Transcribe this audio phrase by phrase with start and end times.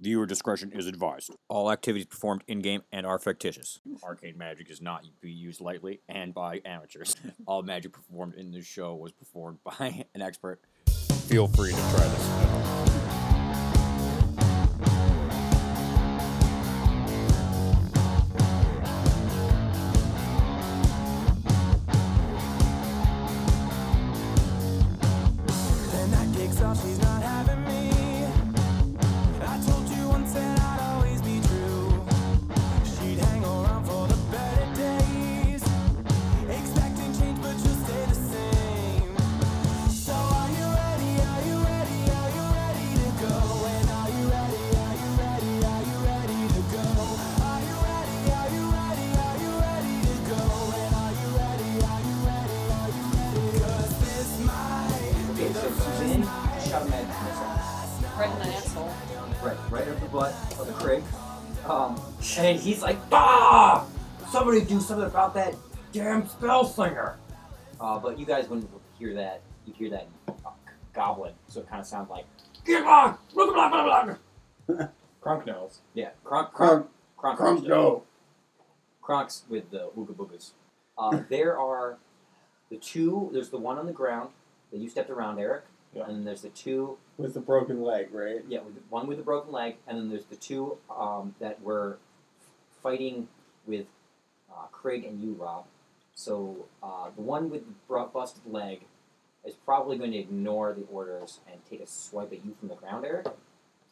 [0.00, 1.34] Viewer discretion is advised.
[1.48, 3.80] All activities performed in game and are fictitious.
[4.02, 7.16] Arcane magic is not to be used lightly and by amateurs.
[7.46, 10.60] All magic performed in this show was performed by an expert.
[11.26, 13.25] Feel free to try this
[64.56, 65.54] Somebody do something about that
[65.92, 67.18] damn spell slinger!
[67.78, 69.42] Uh, but you guys wouldn't hear that.
[69.66, 70.50] You'd hear that uh,
[70.94, 72.24] goblin, so it kind of sounds like,
[72.64, 73.18] get on!
[73.34, 74.16] Blah, blah, blah, blah,
[74.66, 74.88] blah."
[75.22, 75.80] Crunk knows.
[75.92, 76.86] Yeah, Kronk, Crunk,
[77.18, 78.04] Kronk, crunk, go.
[79.06, 80.52] Kronks with the ooga boogas.
[80.96, 81.98] Uh, there are
[82.70, 84.30] the two, there's the one on the ground
[84.72, 85.64] that you stepped around, Eric.
[85.94, 86.04] Yeah.
[86.06, 88.40] And then there's the two With the broken leg, right?
[88.48, 91.98] Yeah, with one with a broken leg, and then there's the two um, that were
[92.82, 93.28] fighting
[93.66, 93.84] with
[94.56, 95.64] uh, Craig and you, Rob.
[96.14, 98.82] So uh, the one with the busted leg
[99.44, 102.74] is probably going to ignore the orders and take a swipe at you from the
[102.74, 103.26] ground, Eric.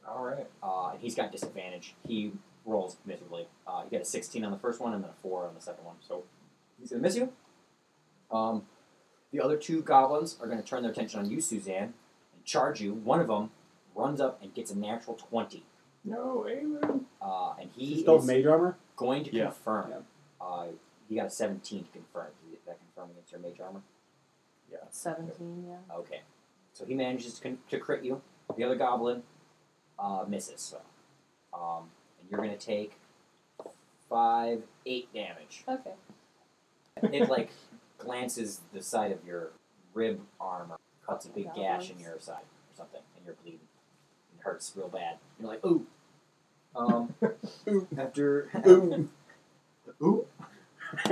[0.08, 0.46] All right.
[0.62, 1.94] Uh, and he's got disadvantage.
[2.06, 2.32] He
[2.64, 3.46] rolls miserably.
[3.66, 5.60] Uh, he got a 16 on the first one and then a 4 on the
[5.60, 5.96] second one.
[6.06, 6.24] So
[6.80, 7.30] he's going to miss you.
[8.30, 8.62] Um,
[9.32, 11.94] the other two goblins are going to turn their attention on you, Suzanne,
[12.34, 12.94] and charge you.
[12.94, 13.50] One of them
[13.94, 15.62] runs up and gets a natural 20.
[16.04, 17.04] No, Aiden.
[17.22, 18.76] Uh, and he He still is mage armor?
[18.96, 19.44] going to Yeah.
[19.46, 19.90] confirm.
[19.90, 19.96] Yeah.
[20.44, 20.66] Uh,
[21.08, 22.04] he got a 17 confirmed.
[22.12, 22.32] confirm.
[22.50, 23.82] Did that confirm against your mage armor?
[24.70, 24.78] Yeah.
[24.90, 25.94] 17, yeah.
[25.96, 26.20] Okay.
[26.72, 28.20] So he manages to, con- to crit you.
[28.56, 29.22] The other goblin
[29.98, 30.60] uh, misses.
[30.60, 30.78] So.
[31.52, 31.90] Um,
[32.20, 32.98] and you're going to take
[34.08, 35.64] 5, 8 damage.
[35.68, 35.92] Okay.
[37.02, 37.50] It, like,
[37.98, 39.50] glances the side of your
[39.94, 43.60] rib armor, cuts a big gash in your side or something, and you're bleeding.
[44.38, 45.18] It hurts real bad.
[45.38, 45.86] You're like, ooh.
[46.76, 47.14] Um,
[47.68, 47.86] Ooh.
[47.96, 48.50] After.
[48.66, 49.08] Ooh.
[50.04, 50.26] Ooh.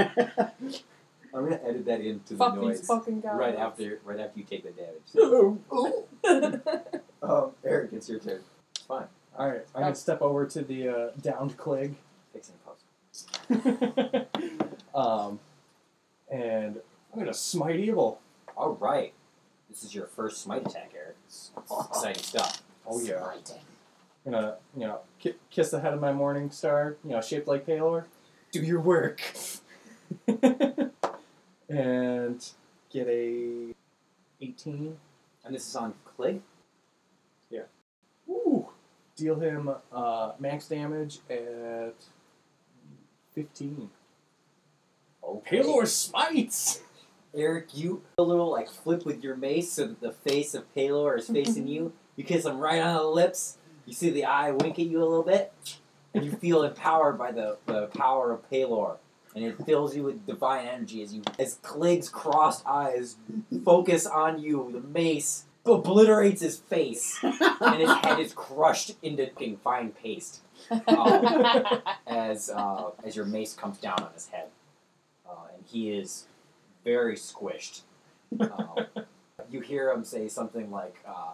[1.34, 3.32] I'm gonna edit that into the Fuck noise these fucking guys.
[3.34, 5.02] right after right after you take the damage.
[5.16, 5.60] Ooh.
[7.22, 8.40] Um, Eric, it's your turn.
[8.74, 9.06] It's fine.
[9.38, 9.64] All right.
[9.76, 11.94] I'm gonna step over to the uh, downed Clig.
[12.32, 13.28] Fixing post.
[14.94, 15.38] um,
[16.30, 16.80] and
[17.12, 18.20] I'm gonna smite evil.
[18.56, 19.12] All right.
[19.70, 21.14] This is your first smite attack, Eric.
[21.28, 22.62] It's, it's exciting stuff.
[22.86, 23.24] Oh yeah.
[24.26, 26.96] I'm gonna you know ki- kiss the head of my morning star.
[27.04, 28.06] You know, shaped like Palor.
[28.52, 29.20] Do your work.
[31.68, 32.50] and
[32.90, 33.74] get a
[34.40, 34.96] 18.
[35.44, 36.40] And this is on Clig.
[38.28, 38.68] Ooh.
[39.16, 41.94] Deal him uh, max damage at
[43.34, 43.90] 15.
[45.24, 45.62] Okay.
[45.62, 46.80] Palor smites.
[47.34, 51.16] Eric, you a little like flip with your mace so that the face of Palor
[51.16, 51.92] is facing you.
[52.16, 53.56] You kiss him right on the lips.
[53.86, 55.52] You see the eye wink at you a little bit,
[56.14, 58.96] and you feel empowered by the, the power of Palor.
[59.34, 63.16] And it fills you with divine energy as you as Clig's crossed eyes
[63.64, 64.68] focus on you.
[64.70, 70.42] The mace obliterates his face, and his head is crushed into fucking fine paste
[70.86, 71.46] um,
[72.06, 74.48] as uh, as your mace comes down on his head,
[75.26, 76.26] uh, and he is
[76.84, 77.82] very squished.
[78.38, 78.86] Um,
[79.50, 81.32] you hear him say something like, uh,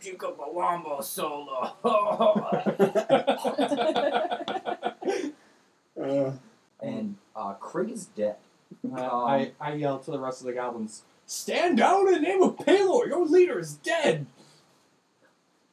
[0.00, 1.76] "Oh, Chica Bawamba solo."
[6.00, 6.32] Uh,
[6.80, 8.36] and uh, Krieg is dead.
[8.96, 12.42] I, I, I yell to the rest of the goblins, Stand down in the name
[12.42, 13.06] of Palor!
[13.06, 14.26] Your leader is dead!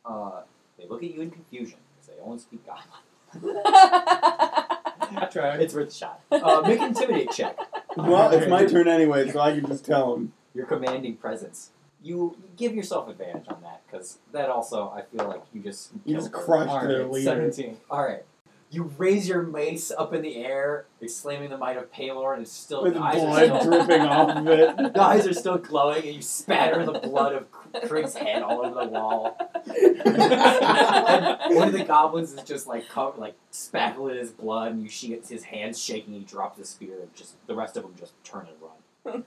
[0.05, 0.41] Uh,
[0.77, 3.61] they look at you in confusion because they only speak Goblin.
[3.65, 5.61] I tried.
[5.61, 6.21] It's worth a shot.
[6.31, 7.57] Uh, make an intimidate check.
[7.97, 10.33] well, it's my turn anyway, so I can just tell them.
[10.53, 11.71] Your commanding presence.
[12.07, 16.15] You give yourself advantage on that because that also I feel like you just You
[16.15, 17.51] just crushed All their right, leader.
[17.51, 17.77] 17.
[17.89, 18.23] All right.
[18.69, 22.51] You raise your mace up in the air, exclaiming the might of Palor, and it's
[22.51, 24.77] still With the eyes blood still, dripping off of it.
[24.93, 27.45] the eyes are still glowing, and you spatter the blood of
[27.87, 29.37] Krieg's head all over the wall.
[29.65, 34.83] and one of the goblins is just like covered, like spackled in his blood, and
[34.83, 36.13] you see his hands shaking.
[36.13, 38.71] He drops the spear, and just the rest of them just turn and run.
[39.07, 39.23] Um,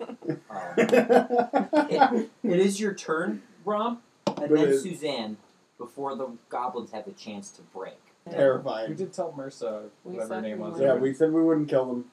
[0.76, 4.82] it, it is your turn, Rom, and then is.
[4.82, 5.36] Suzanne,
[5.78, 7.94] before the goblins have the chance to break.
[8.30, 8.90] Terrifying.
[8.90, 8.94] We Terrifying.
[8.96, 10.80] did tell Mersa We whatever her said name we was.
[10.80, 12.04] Yeah, we said we wouldn't kill them.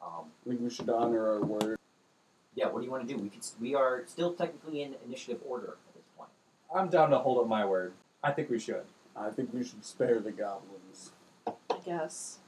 [0.00, 1.78] Um, I think we should honor our word.
[2.54, 3.20] yeah, what do you want to do?
[3.20, 3.44] We could.
[3.60, 6.30] We are still technically in initiative order at this point.
[6.74, 7.92] I'm down to hold up my word.
[8.22, 8.82] I think we should.
[9.16, 11.10] I think we should spare the goblins.
[11.46, 11.52] I
[11.84, 12.38] guess.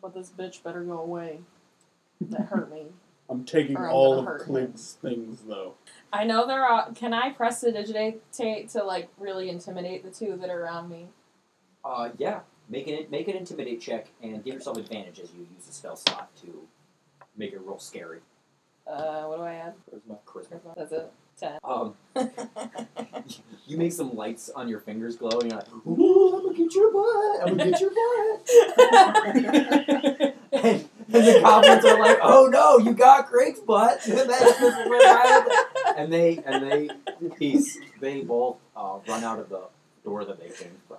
[0.00, 1.40] But this bitch better go away.
[2.20, 2.86] That hurt me.
[3.30, 4.72] I'm taking I'm all gonna of hurt him.
[4.74, 5.74] Things though.
[6.12, 6.92] I know they're all.
[6.94, 8.20] Can I prestidigitate
[8.70, 11.08] to like really intimidate the two that are around me?
[11.84, 12.40] Uh, yeah.
[12.68, 15.96] Make an make an intimidate check and give yourself advantage as you use the spell
[15.96, 16.62] slot to
[17.36, 18.20] make it real scary.
[18.86, 19.74] Uh, what do I add?
[19.90, 20.18] Charisma.
[20.26, 20.74] Charisma.
[20.76, 21.12] That's it.
[21.38, 21.58] Ten.
[21.64, 21.94] Um,
[23.66, 26.74] you make some lights on your fingers glow, and you're like, "Ooh, I'm gonna get
[26.74, 27.48] your butt!
[27.48, 27.90] I'm gonna get your
[28.76, 30.28] butt!"
[31.22, 34.06] and the goblins are like, "Oh no, you got Greg's butt!"
[35.96, 36.90] And they and they
[37.36, 37.78] peace.
[38.00, 39.62] They both uh, run out of the
[40.04, 40.98] door that they came from.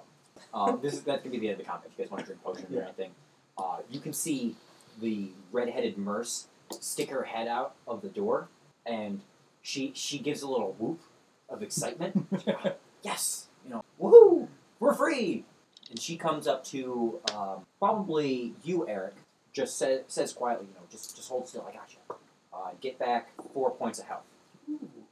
[0.54, 1.90] Um, this is that's gonna be the end of the combat.
[1.92, 3.12] If you guys want to drink potion or anything,
[3.58, 4.56] uh, you can see
[5.02, 8.48] the red-headed Merce stick her head out of the door,
[8.86, 9.22] and
[9.62, 11.00] she she gives a little whoop
[11.50, 12.28] of excitement.
[13.02, 14.48] yes, you know, woohoo,
[14.80, 15.46] we're free.
[15.90, 19.14] And she comes up to um, probably you, Eric.
[19.54, 21.66] Just says says quietly, you know, just just hold still.
[21.70, 22.16] I got you.
[22.54, 24.24] Uh, get back four points of health.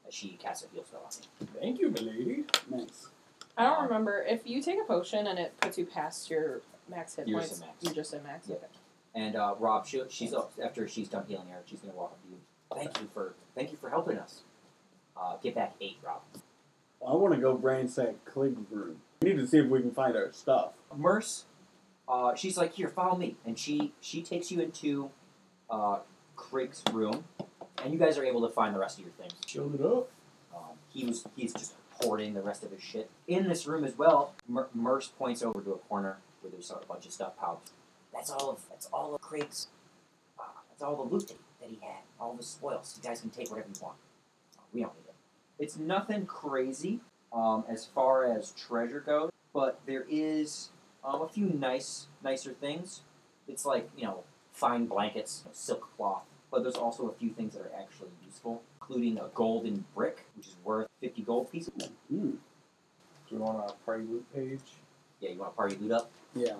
[0.07, 1.47] As she casts a heal spell on you.
[1.59, 2.43] Thank you, milady.
[2.69, 3.07] Nice.
[3.57, 7.15] I don't remember if you take a potion and it puts you past your max
[7.15, 7.51] hit You're points.
[7.51, 7.83] just at max.
[7.83, 8.47] You're just at max.
[8.49, 8.55] Yeah.
[8.55, 8.65] Okay.
[9.13, 11.65] And uh, Rob, she, she's up after she's done healing Eric.
[11.67, 12.37] She's gonna walk up to you.
[12.73, 14.41] Thank you for thank you for helping us.
[15.15, 16.21] Uh, get back eight, Rob.
[17.05, 18.97] I want to go ransack Clig's room.
[19.21, 20.73] We need to see if we can find our stuff.
[20.95, 21.45] Merce,
[22.11, 25.09] uh, she's like, here, follow me, and she she takes you into
[25.69, 25.99] uh,
[26.35, 27.23] Craig's room,
[27.81, 29.33] and you guys are able to find the rest of your things.
[29.47, 30.09] Shield it up.
[30.53, 33.97] Um, he was he's just hoarding the rest of his shit in this room as
[33.97, 34.33] well.
[34.47, 37.59] Mer- Merce points over to a corner where there's a bunch of stuff piled.
[38.13, 39.67] That's all of that's all of Craig's.
[40.37, 42.99] Uh, that's all the loot that, that he had, all the spoils.
[43.01, 43.95] You guys can take whatever you want.
[44.73, 45.15] We don't need it.
[45.59, 46.99] It's nothing crazy
[47.31, 50.71] um, as far as treasure goes, but there is
[51.03, 53.01] um, a few nice nicer things.
[53.47, 57.61] It's like you know fine blankets, silk cloth, but there's also a few things that
[57.61, 61.73] are actually useful, including a golden brick, which is worth 50 gold pieces.
[62.09, 62.31] Hmm.
[63.29, 64.59] Do we want a party loot page?
[65.19, 66.11] Yeah, you want to party loot up?
[66.35, 66.55] Yeah.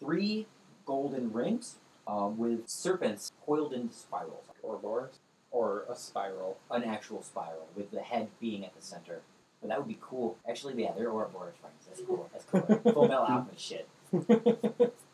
[0.00, 0.46] Three
[0.86, 1.76] golden rings
[2.06, 4.46] um, with serpents coiled into spirals.
[4.62, 5.18] Ouroboros?
[5.50, 6.58] Or a spiral?
[6.70, 9.20] An actual spiral, with the head being at the center.
[9.62, 10.36] But that would be cool.
[10.48, 11.86] Actually, yeah, they're Ouroboros rings.
[11.88, 12.28] That's cool.
[12.32, 12.92] That's cool.
[12.92, 13.88] Full metal alchemist shit.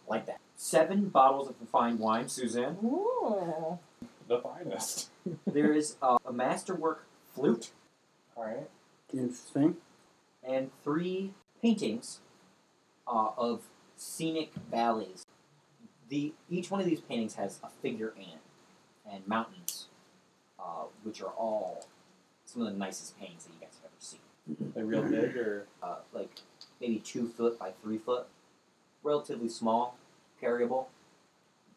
[0.08, 0.40] Like that.
[0.56, 2.78] Seven bottles of refined wine, Suzanne.
[2.82, 3.78] Ooh.
[4.26, 5.10] the finest.
[5.46, 7.04] There is uh, a masterwork
[7.34, 7.70] flute
[8.36, 8.68] Alright.
[9.12, 9.76] Interesting.
[10.42, 12.20] and three paintings
[13.06, 13.62] uh, of
[13.96, 15.26] scenic valleys.
[16.08, 18.38] The each one of these paintings has a figure in it
[19.10, 19.88] and mountains,
[20.58, 21.86] uh, which are all
[22.46, 23.77] some of the nicest paintings that you guys
[24.48, 26.30] have ever real big or Uh, like
[26.80, 28.26] maybe two foot by three foot,
[29.02, 29.96] relatively small,
[30.42, 30.86] carryable,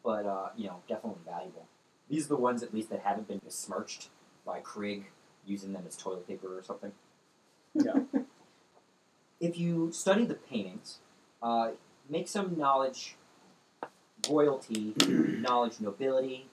[0.02, 1.66] but uh, you know definitely valuable.
[2.08, 4.08] These are the ones at least that haven't been besmirched
[4.44, 5.06] by Krieg
[5.46, 6.92] using them as toilet paper or something.
[7.74, 8.00] Yeah.
[9.40, 10.98] if you study the paintings,
[11.42, 11.70] uh,
[12.08, 13.16] make some knowledge,
[14.28, 16.46] royalty, knowledge, nobility,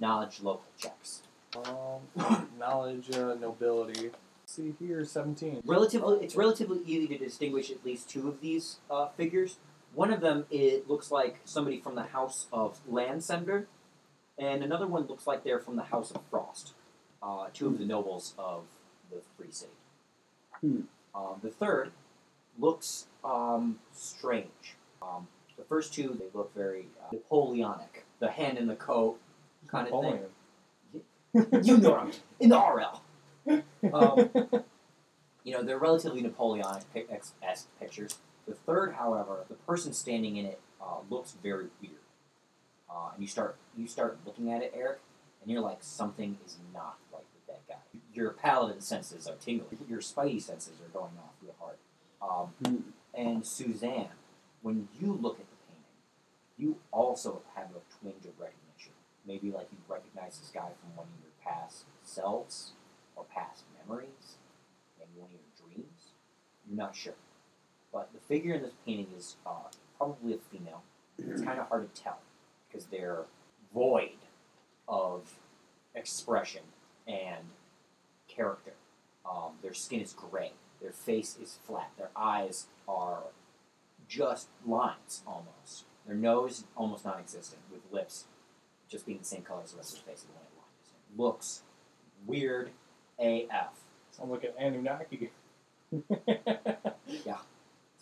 [0.00, 1.22] knowledge, local checks.
[1.56, 4.10] um, knowledge, uh, nobility.
[4.46, 5.60] See here, seventeen.
[5.66, 9.58] Relatively, it's relatively easy to distinguish at least two of these uh, figures.
[9.94, 13.66] One of them it looks like somebody from the house of Landsender,
[14.38, 16.74] and another one looks like they're from the house of Frost.
[17.22, 18.64] Uh, two of the nobles of
[19.10, 19.72] the Free City.
[20.60, 20.82] Hmm.
[21.14, 21.90] Um, the third
[22.58, 24.76] looks um, strange.
[25.02, 25.26] Um,
[25.56, 29.18] the first two they look very uh, Napoleonic, the hand in the coat
[29.66, 30.20] kind of thing.
[31.62, 33.02] You know what I'm in the RL.
[33.92, 34.30] Um,
[35.44, 36.82] you know, they're relatively Napoleonic
[37.42, 38.18] esque pictures.
[38.46, 41.94] The third, however, the person standing in it uh, looks very weird.
[42.90, 45.00] Uh, and you start you start looking at it, Eric,
[45.42, 47.80] and you're like, something is not right with that guy.
[48.14, 49.78] Your paladin senses are tingling.
[49.88, 51.76] Your spidey senses are going off real hard.
[52.22, 52.90] Um, Hmm.
[53.14, 54.08] and Suzanne,
[54.62, 55.84] when you look at the painting,
[56.56, 58.92] you also have a twinge of recognition.
[59.26, 62.72] Maybe like you recognize this guy from one of your past selves
[63.36, 64.38] past memories,
[64.98, 66.12] maybe one of your dreams.
[66.66, 67.14] You're not sure.
[67.92, 70.82] But the figure in this painting is uh, probably a female.
[71.18, 72.18] It's kind of hard to tell
[72.68, 73.24] because they're
[73.72, 74.18] void
[74.88, 75.34] of
[75.94, 76.62] expression
[77.06, 77.44] and
[78.28, 78.72] character.
[79.28, 80.52] Um, their skin is gray.
[80.80, 81.90] Their face is flat.
[81.96, 83.24] Their eyes are
[84.08, 85.84] just lines almost.
[86.06, 88.24] Their nose almost non-existent, with lips
[88.88, 90.24] just being the same color as the rest of the face.
[90.24, 91.62] It looks
[92.24, 92.70] weird
[93.18, 93.72] AF.
[94.10, 95.30] Sounds like an Anunnaki.
[97.24, 97.38] Yeah.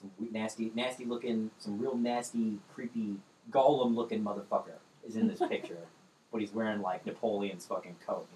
[0.00, 3.16] Some nasty, nasty looking, some real nasty, creepy,
[3.50, 5.78] golem looking motherfucker is in this picture,
[6.32, 8.26] but he's wearing like Napoleon's fucking coat.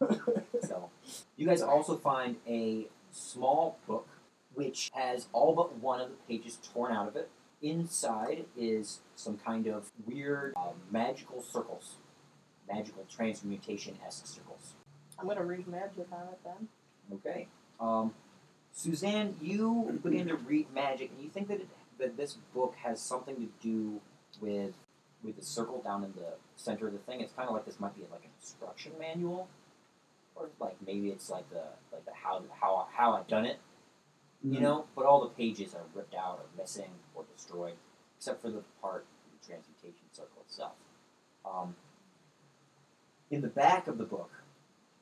[0.00, 0.66] On a horse.
[0.66, 0.90] So,
[1.36, 4.08] you guys also find a small book
[4.54, 7.28] which has all but one of the pages torn out of it.
[7.60, 11.96] Inside is some kind of weird uh, magical circles,
[12.70, 14.73] magical transmutation esque circles.
[15.18, 16.68] I'm gonna read magic on it then.
[17.12, 17.48] Okay.
[17.80, 18.14] Um,
[18.72, 21.68] Suzanne, you begin to read magic, and you think that it,
[21.98, 24.00] that this book has something to do
[24.40, 24.74] with
[25.22, 27.20] with the circle down in the center of the thing.
[27.20, 29.48] It's kind of like this might be like an instruction manual,
[30.34, 33.58] or like maybe it's like the like the how how how I've done it,
[34.42, 34.86] you know.
[34.96, 37.74] But all the pages are ripped out or missing or destroyed,
[38.18, 39.06] except for the part
[39.40, 40.72] the transmutation circle itself.
[41.44, 41.76] Um,
[43.30, 44.30] in the back of the book,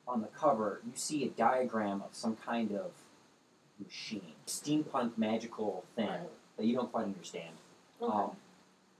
[0.07, 2.91] on the cover, you see a diagram of some kind of
[3.83, 6.29] machine, steampunk magical thing Right.
[6.57, 7.55] that you don't quite understand.
[8.01, 8.11] Okay.
[8.13, 8.35] Um,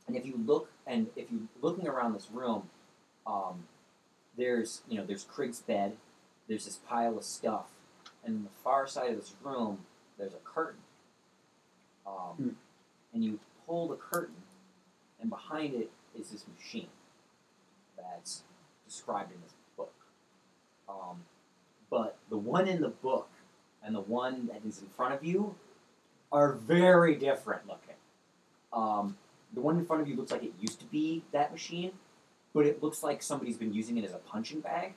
[0.07, 2.69] and if you look, and if you're looking around this room,
[3.27, 3.67] um,
[4.38, 5.98] there's you know there's Krieg's bed,
[6.48, 7.67] there's this pile of stuff,
[8.24, 9.86] and on the far side of this room,
[10.17, 10.81] there's a curtain.
[12.05, 12.50] Um, Hmm.
[13.13, 14.41] And you pull the curtain,
[15.22, 16.89] and behind it is this machine
[17.95, 18.41] that's
[18.86, 19.62] described in this book.
[20.88, 21.24] Um,
[21.90, 23.30] but the one in the book
[23.84, 25.56] and the one that is in front of you
[26.32, 27.96] are very different looking.
[28.72, 29.18] Um,
[29.54, 31.92] the one in front of you looks like it used to be that machine,
[32.54, 34.94] but it looks like somebody's been using it as a punching bag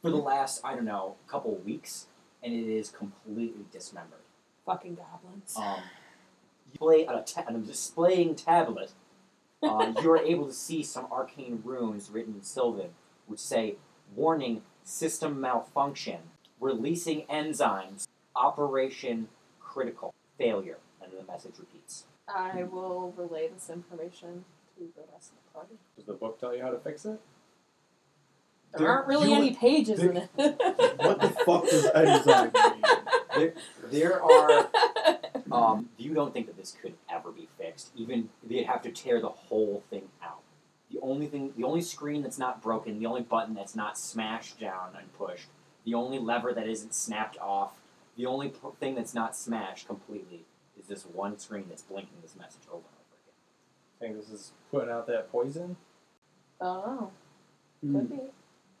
[0.00, 2.06] for the last, I don't know, couple weeks,
[2.42, 4.20] and it is completely dismembered.
[4.64, 5.56] Fucking goblins.
[5.56, 5.82] Um,
[6.72, 8.92] you play on a, ta- on a displaying tablet.
[9.62, 12.90] Uh, you're able to see some arcane runes written in Sylvan,
[13.26, 13.76] which say
[14.14, 16.20] "Warning: System malfunction.
[16.60, 18.08] Releasing enzymes.
[18.34, 19.28] Operation
[19.60, 20.14] critical.
[20.38, 22.04] Failure." And the message repeats.
[22.26, 24.46] I will relay this information
[24.78, 25.74] to the rest of the party.
[25.96, 27.20] Does the book tell you how to fix it?
[28.72, 30.30] There There- aren't really you- any pages in it.
[30.36, 32.82] What the fuck does enzyme mean?
[33.36, 33.54] There,
[33.90, 34.68] there are.
[35.50, 37.90] Um, you don't think that this could ever be fixed.
[37.96, 40.17] Even they'd have to tear the whole thing out.
[40.17, 40.17] The
[41.08, 44.90] only thing, the only screen that's not broken, the only button that's not smashed down
[44.98, 45.46] and pushed,
[45.84, 47.72] the only lever that isn't snapped off,
[48.16, 50.44] the only p- thing that's not smashed completely
[50.78, 54.14] is this one screen that's blinking this message over and over again.
[54.14, 55.76] think this is putting out that poison?
[56.60, 57.10] oh,
[57.80, 58.20] could be.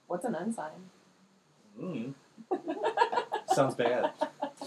[0.08, 0.90] What's an enzyme?
[1.80, 2.14] Mm.
[3.54, 4.10] Sounds bad.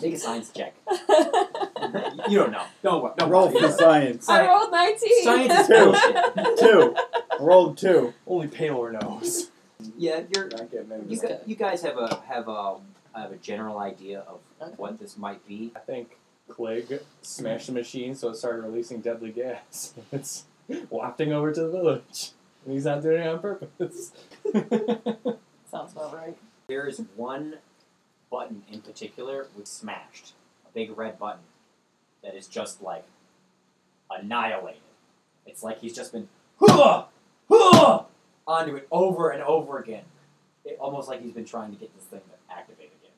[0.02, 0.74] Make a science check.
[2.30, 2.64] you don't know.
[2.84, 3.14] Don't worry.
[3.18, 3.60] Don't Roll worry.
[3.60, 4.30] for science.
[4.30, 5.24] I rolled 19.
[5.24, 5.74] Science is Two.
[6.36, 6.60] bullshit.
[6.60, 6.96] Two.
[7.42, 8.14] I rolled two.
[8.28, 9.50] Only Palor knows.
[9.98, 12.78] Yeah, you're Not getting into You, gu- you guys have a have a
[13.16, 14.40] have a general idea of
[14.78, 15.72] what this might be.
[15.76, 16.18] I think
[16.48, 19.94] Clegg smashed the machine so it started releasing deadly gas.
[20.12, 20.46] It's
[20.90, 22.32] wafting over to the village.
[22.64, 24.12] And he's not doing it on purpose.
[25.72, 26.38] Sounds about right.
[26.68, 27.56] There is one
[28.30, 30.34] button in particular which smashed,
[30.66, 31.42] a big red button
[32.24, 33.04] that is just like
[34.12, 34.82] annihilated.
[35.46, 37.04] It's like he's just been hoo hoo
[38.52, 40.04] onto it over and over again.
[40.66, 43.16] It, almost like he's been trying to get this thing to activate again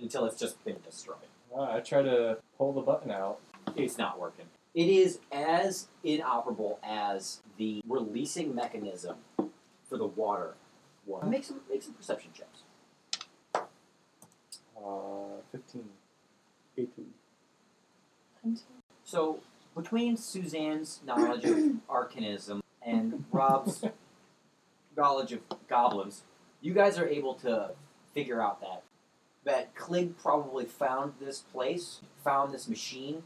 [0.00, 1.16] until it's just been destroyed.
[1.56, 3.40] Uh, I try to pull the button out.
[3.76, 4.46] It's not working.
[4.74, 9.16] It is as inoperable as the releasing mechanism
[9.88, 10.54] for the water.
[11.24, 12.62] Make some make some perception checks.
[14.76, 15.84] Uh, 15.
[16.76, 17.04] 18.
[19.04, 19.40] So
[19.76, 21.56] between Suzanne's knowledge of
[21.88, 23.84] arcanism and Rob's
[24.96, 26.22] knowledge of goblins,
[26.60, 27.72] you guys are able to
[28.12, 28.82] figure out that
[29.44, 33.22] that Clig probably found this place, found this machine,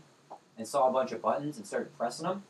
[0.56, 2.42] and saw a bunch of buttons and started pressing them,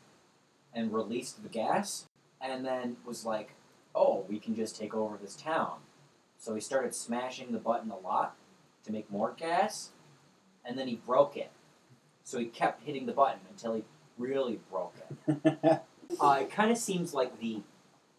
[0.73, 2.07] and released the gas,
[2.41, 3.53] and then was like,
[3.93, 5.81] "Oh, we can just take over this town."
[6.37, 8.35] So he started smashing the button a lot
[8.85, 9.91] to make more gas,
[10.65, 11.51] and then he broke it.
[12.23, 13.83] So he kept hitting the button until he
[14.17, 14.95] really broke
[15.27, 15.81] it.
[16.19, 17.61] Uh, it kind of seems like the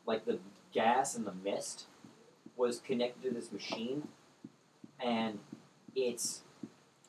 [0.06, 0.38] like the
[0.72, 1.86] gas and the mist
[2.56, 4.08] was connected to this machine,
[5.02, 5.38] and
[5.94, 6.42] it's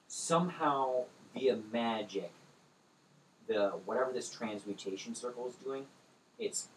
[0.08, 2.32] somehow via magic.
[3.48, 5.86] The whatever this transmutation circle is doing,
[6.39, 6.70] it's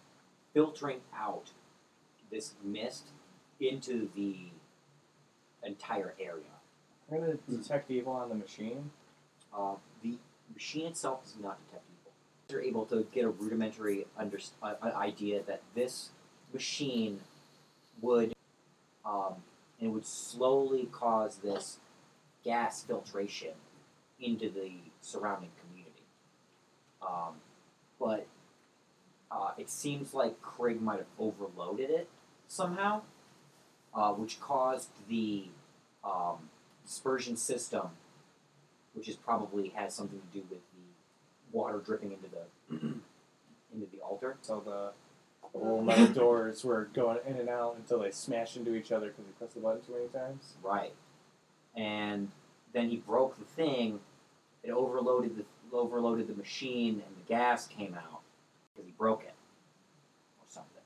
[0.52, 1.50] filtering out
[2.30, 3.08] this mist
[3.60, 4.36] into the
[5.62, 6.44] entire area,
[7.10, 8.90] I'm gonna detect evil on the machine.
[9.56, 10.18] Uh, the
[10.52, 12.12] machine itself does not detect evil.
[12.50, 16.10] You're able to get a rudimentary under, uh, idea that this
[16.54, 17.20] machine
[18.00, 18.34] would,
[19.04, 19.34] um,
[19.80, 21.78] it would slowly cause this
[22.42, 23.52] gas filtration
[24.20, 25.90] into the surrounding community.
[27.02, 27.34] Um,
[28.00, 28.26] but
[29.30, 32.08] uh, it seems like Craig might have overloaded it
[32.48, 33.02] somehow,
[33.94, 35.48] uh, which caused the
[36.02, 36.48] um,
[36.86, 37.90] dispersion system
[38.94, 42.76] which is probably has something to do with the water dripping into the
[43.74, 44.36] into the altar.
[44.40, 44.92] So the,
[45.54, 49.06] the little metal doors were going in and out until they smashed into each other
[49.06, 50.54] because he pressed the button too many times.
[50.62, 50.92] Right.
[51.74, 52.30] And
[52.74, 54.00] then he broke the thing.
[54.62, 58.20] It overloaded the overloaded the machine, and the gas came out
[58.72, 59.34] because he broke it
[60.38, 60.82] or something.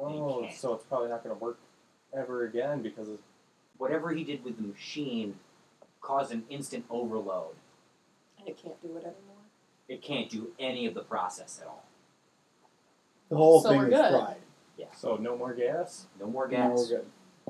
[0.00, 1.58] Oh, so it's probably not going to work
[2.12, 3.18] ever again because of
[3.82, 5.34] Whatever he did with the machine
[6.00, 7.56] caused an instant overload.
[8.38, 9.42] And it can't do it anymore.
[9.88, 11.84] It can't do any of the process at all.
[13.32, 14.10] The whole So thing we're is good.
[14.10, 14.36] fried.
[14.94, 16.06] so no more gas.
[16.20, 16.78] No more Now gas.
[16.90, 17.06] we're good.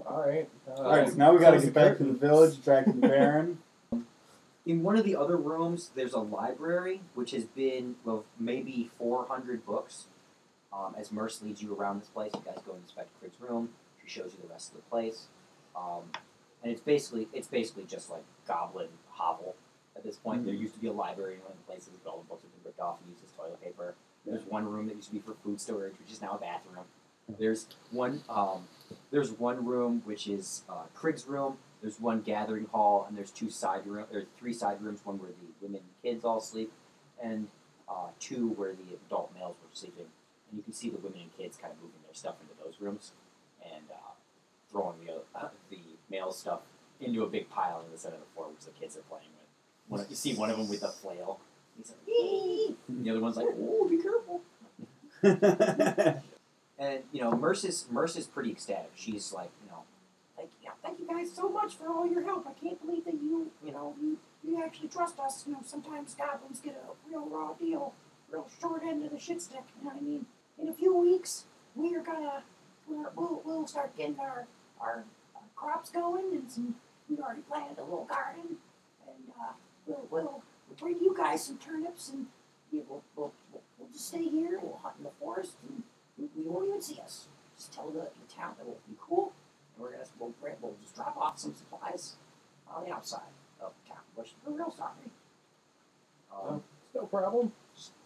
[0.06, 0.48] All right.
[0.68, 2.20] Uh, All right, so now we got to close get the back to the curtains.
[2.20, 3.58] village, back to the Baron.
[4.64, 9.66] In one of the other rooms, there's a library which has been well, maybe 400
[9.66, 10.04] books.
[10.72, 13.70] Um, as Merce leads you around this place, you guys go and inspect Craig's room.
[14.02, 15.26] She shows you the rest of the place,
[15.76, 16.02] um,
[16.62, 19.56] and it's basically it's basically just like Goblin hovel
[19.96, 20.44] at this point.
[20.46, 22.42] There used to be a library in one of the places, but all the books
[22.42, 23.94] have been ripped off and used as toilet paper.
[24.26, 26.84] There's one room that used to be for food storage, which is now a bathroom.
[27.38, 28.68] There's one um,
[29.10, 30.84] there's one room which is uh,
[31.26, 31.58] room.
[31.80, 34.06] There's one gathering hall, and there's two side room.
[34.10, 35.00] There's three side rooms.
[35.04, 36.72] One where the women and kids all sleep,
[37.22, 37.48] and
[37.88, 40.06] uh, two where the adult males were sleeping.
[40.50, 42.80] And you can see the women and kids kind of moving their stuff into those
[42.80, 43.12] rooms,
[43.64, 44.12] and uh,
[44.70, 45.78] throwing the uh, the
[46.10, 46.60] male stuff
[47.00, 49.26] into a big pile in the center of the floor, which the kids are playing
[49.34, 49.98] with.
[50.00, 51.40] One, you see one of them with a flail.
[51.76, 54.42] He's like, and the other one's like, "Oh, be careful."
[56.78, 58.90] And you know, Merce's is Merce is pretty ecstatic.
[58.96, 59.84] She's like, you know,
[60.36, 62.46] Thank you, thank you guys so much for all your help.
[62.48, 65.44] I can't believe that you, you know, you, you actually trust us.
[65.46, 67.94] You know, sometimes goblins get a real raw deal,
[68.28, 69.62] real short end of the shit stick.
[69.78, 70.26] You know what I mean?
[70.60, 71.44] In a few weeks,
[71.76, 72.42] we are gonna,
[72.88, 74.46] we're, we'll, we'll start getting our,
[74.80, 75.04] our,
[75.36, 76.74] our crops going and some.
[77.08, 78.56] We've already planted a little garden,
[79.06, 79.52] and uh,
[79.86, 80.42] we'll, we'll,
[80.80, 82.26] we'll bring you guys some turnips, and
[82.72, 84.58] you, we'll, we'll, we'll, we'll just stay here.
[84.62, 85.82] We'll hunt in the forest, and
[86.18, 87.26] you, you won't even see us.
[87.56, 89.32] Just tell the, the town that we'll be cool.
[89.76, 92.16] And we're gonna we'll, we'll just drop off some supplies
[92.68, 93.20] on the outside
[93.60, 93.98] of town.
[94.16, 94.90] We're, we're real sorry.
[96.34, 97.52] um, It's no problem.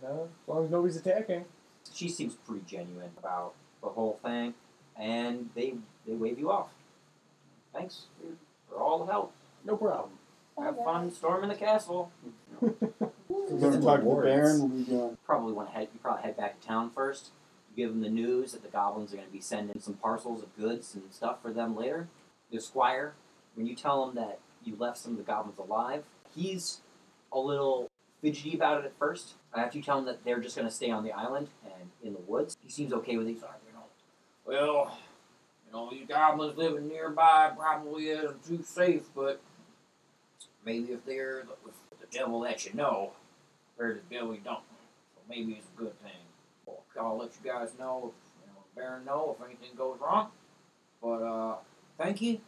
[0.04, 1.44] Uh, as long as nobody's attacking.
[1.92, 4.54] she seems pretty genuine about the whole thing,
[4.96, 5.74] and they
[6.06, 6.70] they wave you off.
[7.72, 9.32] Thanks for, for all the help.
[9.64, 10.10] No problem.
[10.58, 12.10] Have fun storming the castle.
[12.60, 14.26] We're going to talk to the Rewards.
[14.26, 14.60] Baron.
[14.62, 15.18] What are we doing?
[15.26, 15.88] Probably want to head.
[15.92, 17.30] You probably head back to town first.
[17.70, 20.42] You give them the news that the goblins are going to be sending some parcels
[20.42, 22.08] of goods and stuff for them later.
[22.50, 23.14] The squire,
[23.54, 26.80] when you tell him that you left some of the goblins alive, he's
[27.32, 27.90] a little
[28.22, 29.34] fidgety about it at first.
[29.54, 32.14] After you tell him that they're just going to stay on the island and in
[32.14, 33.32] the woods, he seems okay with it.
[33.32, 33.84] He's like, you know,
[34.46, 34.98] well,
[35.66, 39.40] you know, these goblins living nearby probably isn't too safe, but
[40.66, 43.12] maybe if they're the, if the devil that you know,
[43.78, 44.60] there's the devil you don't.
[45.14, 46.10] So maybe it's a good thing.
[46.66, 50.28] Well, I'll let you guys know, if, you know, Baron know if anything goes wrong.
[51.00, 51.54] But uh,
[51.96, 52.40] thank you,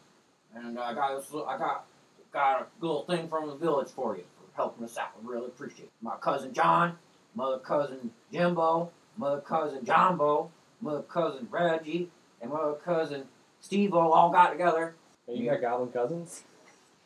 [0.54, 1.87] and I got this, I got
[2.33, 5.12] got a little thing from the village for you for helping us out.
[5.16, 5.92] I really appreciate it.
[6.02, 6.96] My cousin John,
[7.35, 10.50] mother cousin Jimbo, mother cousin Jumbo,
[10.81, 12.11] mother cousin Reggie,
[12.42, 13.24] and mother cousin
[13.61, 14.94] Steve all got together.
[15.26, 16.44] Hey, you got goblin cousins?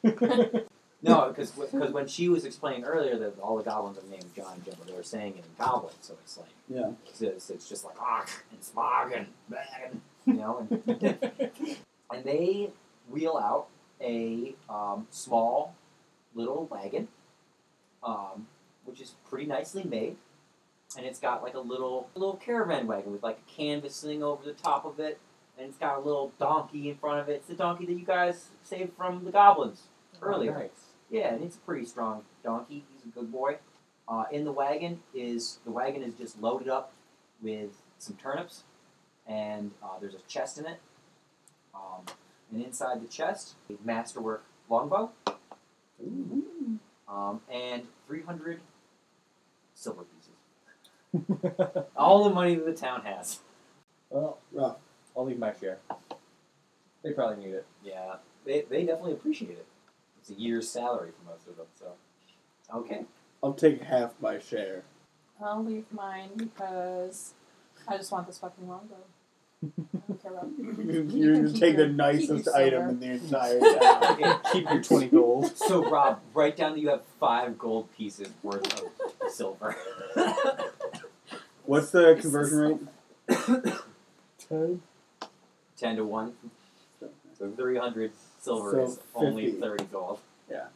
[1.04, 1.50] No, because
[1.92, 4.92] when she was explaining earlier that all the goblins are named John and Jimbo, they
[4.92, 6.92] were saying it in goblin, so it's like Yeah.
[7.08, 11.18] it's, it's, it's just like ah and smog and bang, you know, and,
[12.12, 12.70] and they
[13.10, 13.66] wheel out
[14.00, 15.74] a um, small
[16.34, 17.08] little wagon,
[18.04, 18.46] um,
[18.84, 20.16] which is pretty nicely made,
[20.96, 24.44] and it's got like a little little caravan wagon with like a canvas thing over
[24.44, 25.18] the top of it,
[25.58, 27.32] and it's got a little donkey in front of it.
[27.32, 29.88] It's the donkey that you guys saved from the goblins
[30.20, 30.54] earlier.
[30.56, 30.70] Oh, nice.
[31.12, 32.84] Yeah, and it's a pretty strong donkey.
[32.92, 33.58] He's a good boy.
[34.08, 36.92] Uh, in the wagon is the wagon is just loaded up
[37.42, 38.64] with some turnips,
[39.26, 40.80] and uh, there's a chest in it.
[41.74, 42.06] Um,
[42.50, 45.10] and inside the chest, a masterwork longbow,
[47.08, 48.60] um, and 300
[49.74, 51.28] silver pieces.
[51.96, 53.40] All the money that the town has.
[54.08, 54.76] well, Rough.
[55.14, 55.78] I'll leave my share.
[57.04, 57.66] They probably need it.
[57.84, 59.66] Yeah, they, they definitely appreciate it.
[60.36, 61.66] A year's salary for most of them.
[61.78, 61.92] So,
[62.78, 63.04] okay.
[63.42, 64.82] I'll take half my share.
[65.44, 67.34] I'll leave mine because
[67.88, 68.94] I just want this fucking longbow.
[69.64, 69.68] I
[70.08, 70.74] don't care about you
[71.34, 72.88] can just keep take your- the keep nicest your item silver.
[72.90, 74.04] in the entire town.
[74.22, 74.32] Okay.
[74.52, 75.56] Keep your 20 gold.
[75.56, 79.76] So, Rob, write down that you have five gold pieces worth of silver.
[81.64, 82.88] What's the conversion
[83.28, 83.74] rate?
[84.48, 84.82] 10.
[85.76, 86.32] 10 to 1.
[87.42, 90.20] So 300 silver So is only 30 gold.
[90.48, 90.66] Yeah.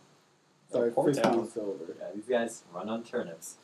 [0.73, 1.49] Sorry, Poor 50 town.
[1.49, 1.95] silver.
[1.97, 3.55] Yeah, these guys run on turnips.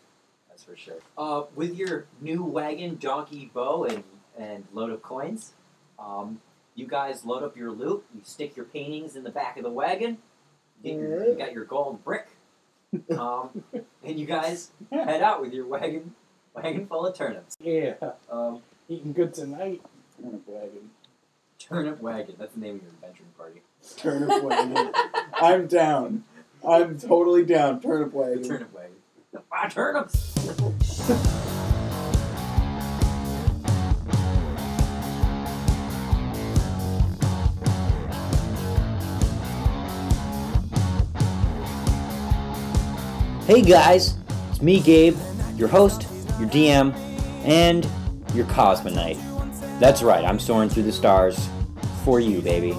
[0.48, 0.98] That's for sure.
[1.18, 4.04] Uh, with your new wagon, donkey, bow, and,
[4.38, 5.52] and load of coins,
[5.98, 6.40] um,
[6.76, 8.04] you guys load up your loot.
[8.14, 10.18] You stick your paintings in the back of the wagon.
[10.84, 12.28] You, get your, you got your gold brick.
[13.18, 13.64] Um,
[14.04, 16.14] and you guys head out with your wagon
[16.54, 17.56] wagon full of turnips.
[17.58, 17.94] Yeah.
[18.30, 19.80] Um, Eating good tonight.
[20.20, 20.90] Turnip wagon.
[21.72, 22.34] Turnip wagon.
[22.38, 23.62] That's the name of your adventuring party.
[23.96, 24.92] Turnip wagon.
[25.34, 26.24] I'm down.
[26.66, 27.80] I'm totally down.
[27.80, 28.42] Turnip The wagon.
[28.44, 28.92] turnip wagon.
[29.50, 30.34] Ah, turnips!
[43.46, 44.16] Hey guys,
[44.50, 45.16] it's me, Gabe,
[45.56, 46.06] your host,
[46.38, 46.94] your DM,
[47.44, 47.86] and
[48.34, 49.18] your Cosmonite.
[49.80, 51.48] That's right, I'm soaring through the stars
[52.04, 52.76] for you, baby.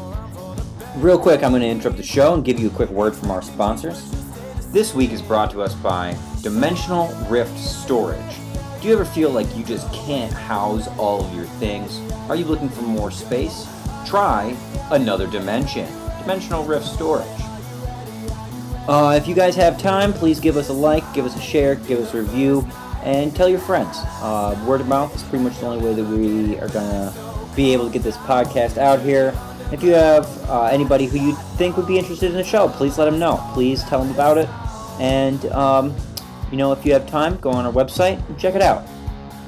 [0.97, 3.31] Real quick, I'm going to interrupt the show and give you a quick word from
[3.31, 4.09] our sponsors.
[4.71, 8.19] This week is brought to us by Dimensional Rift Storage.
[8.81, 11.99] Do you ever feel like you just can't house all of your things?
[12.29, 13.67] Are you looking for more space?
[14.05, 14.55] Try
[14.91, 15.87] another dimension.
[16.19, 17.25] Dimensional Rift Storage.
[18.87, 21.75] Uh, if you guys have time, please give us a like, give us a share,
[21.75, 22.67] give us a review,
[23.03, 23.97] and tell your friends.
[24.21, 27.13] Uh, word of mouth is pretty much the only way that we are gonna
[27.55, 29.33] be able to get this podcast out here.
[29.71, 32.97] If you have uh, anybody who you think would be interested in the show, please
[32.97, 33.43] let them know.
[33.53, 34.47] Please tell them about it.
[34.99, 35.95] And um,
[36.51, 38.87] you know, if you have time, go on our website and check it out.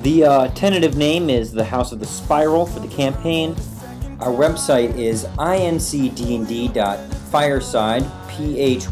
[0.01, 3.55] The uh, tentative name is the House of the Spiral for the campaign.
[4.19, 8.89] Our website is incdnd.fireside, P-H-Y-R-E-C-I-D-E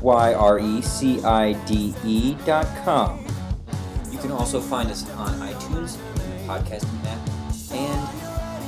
[2.46, 3.26] dot com.
[4.12, 7.20] You can also find us on iTunes, and podcasting app,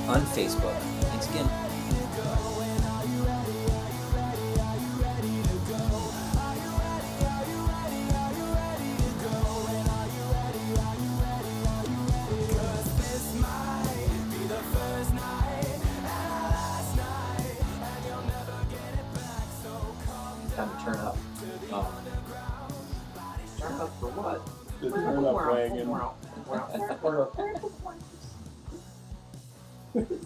[0.08, 0.76] on Facebook.
[1.10, 1.50] Thanks again.
[20.56, 21.18] Time to turn up.
[21.74, 21.86] Um,
[23.60, 24.48] turn up for what?
[24.80, 25.90] The turnip wagon.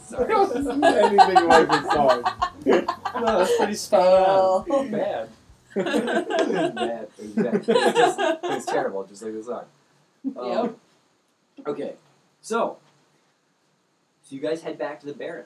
[0.05, 0.33] Sorry.
[0.63, 2.23] Anything like the song.
[3.21, 4.75] No, that's pretty spot Fail.
[4.77, 4.91] on.
[4.91, 5.29] Bad.
[5.75, 7.07] it was bad.
[7.17, 7.53] It was, bad.
[7.55, 8.19] It was just-
[8.69, 9.65] it terrible, just like the song.
[10.37, 10.75] Um, Yep.
[11.67, 11.93] Okay,
[12.41, 12.77] so
[14.23, 15.45] so you guys head back to the Baron.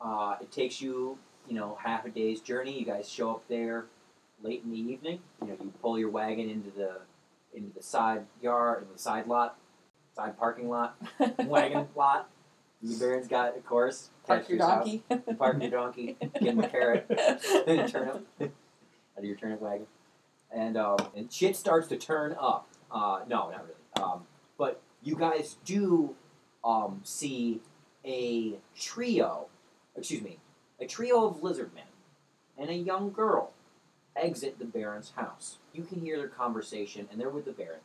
[0.00, 1.16] Uh, it takes you,
[1.48, 2.78] you know, half a day's journey.
[2.78, 3.86] You guys show up there
[4.42, 5.20] late in the evening.
[5.40, 6.98] You know, you pull your wagon into the
[7.54, 9.56] into the side yard, in the side lot,
[10.14, 10.96] side parking lot,
[11.44, 12.28] wagon lot.
[12.86, 14.84] The Baron's got, of course, Park your house.
[14.84, 15.02] donkey.
[15.10, 17.06] You park your donkey, give him a carrot,
[17.66, 18.50] and a turnip out
[19.18, 19.86] of your turnip wagon,
[20.50, 22.68] and um, and shit starts to turn up.
[22.90, 24.02] Uh, no, not really.
[24.02, 24.22] Um,
[24.58, 26.14] but you guys do
[26.64, 27.60] um, see
[28.04, 29.46] a trio,
[29.96, 30.38] excuse me,
[30.80, 31.84] a trio of lizard men
[32.58, 33.52] and a young girl
[34.14, 35.58] exit the Baron's house.
[35.72, 37.80] You can hear their conversation, and they're with the Baron,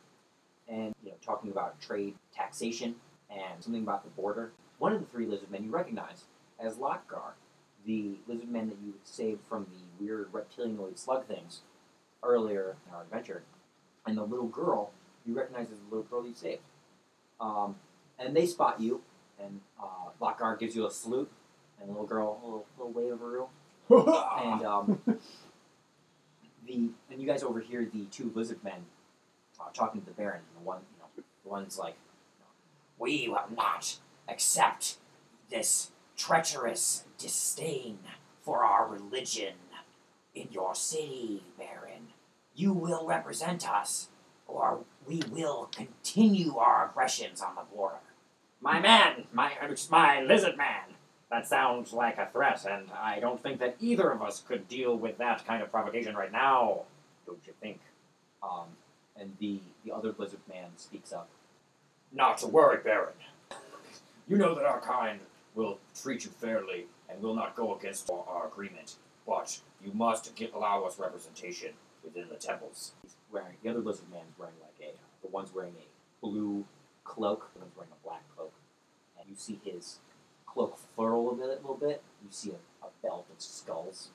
[0.68, 2.96] and you know talking about trade, taxation,
[3.30, 4.52] and something about the border.
[4.82, 6.24] One of the three lizard men you recognize
[6.58, 7.34] as Lokgar,
[7.86, 11.60] the lizard man that you saved from the weird reptilianoid slug things
[12.24, 13.44] earlier in our adventure,
[14.04, 14.90] and the little girl
[15.24, 16.62] you recognize as the little girl you saved.
[17.40, 17.76] Um,
[18.18, 19.02] and they spot you,
[19.40, 21.30] and uh, gives you a salute,
[21.78, 23.44] and the little girl a little, little wave of her
[24.44, 25.00] and um,
[26.66, 28.86] the and you guys overhear the two lizard men
[29.60, 30.40] uh, talking to the Baron.
[30.40, 31.94] And the one, you know, the one's like,
[32.98, 34.96] "We will not accept
[35.50, 37.98] this treacherous disdain
[38.40, 39.54] for our religion
[40.34, 42.08] in your city, Baron.
[42.54, 44.08] You will represent us,
[44.46, 47.96] or we will continue our aggressions on the border."
[48.60, 49.52] My man, my
[49.90, 50.94] my lizard man.
[51.30, 54.94] That sounds like a threat, and I don't think that either of us could deal
[54.96, 56.82] with that kind of provocation right now.
[57.26, 57.80] Don't you think?
[58.42, 58.66] Um,
[59.16, 61.28] and the the other lizard man speaks up.
[62.12, 63.14] Not to worry, Baron.
[64.28, 65.20] You know that our kind
[65.54, 68.96] will treat you fairly and will not go against our, our agreement.
[69.26, 71.72] but you must get, allow us representation
[72.04, 72.92] within the temples.
[73.02, 76.64] He's wearing the other lizard man is wearing like a the one's wearing a blue
[77.04, 78.52] cloak, the one's wearing a black cloak,
[79.18, 79.98] and you see his
[80.46, 82.02] cloak furl a a little bit.
[82.22, 84.10] You see a, a belt of skulls.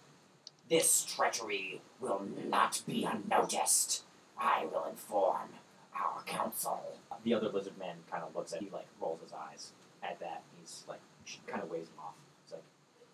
[0.70, 4.04] This treachery will not be unnoticed.
[4.38, 5.50] I will inform
[5.96, 7.00] our council.
[7.24, 9.72] The other lizard man kind of looks at he like rolls his eyes
[10.10, 10.44] at that.
[10.60, 12.14] He's like she kind of waves him off.
[12.44, 12.64] It's like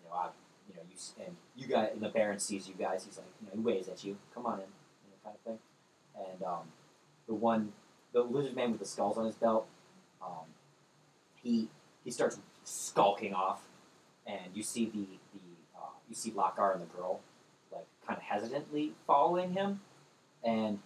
[0.02, 0.28] you know I,
[0.68, 3.04] you know you and you guys and the Baron sees you guys.
[3.04, 4.16] He's like you know he waves at you.
[4.34, 5.58] Come on in, you know, kind of thing.
[6.16, 6.72] And um,
[7.26, 7.72] the one
[8.12, 9.66] the lizard man with the skulls on his belt,
[10.22, 10.46] um,
[11.42, 11.68] he
[12.04, 13.62] he starts skulking off,
[14.26, 17.20] and you see the the uh, you see Lockar and the girl
[17.72, 19.80] like kind of hesitantly following him,
[20.42, 20.78] and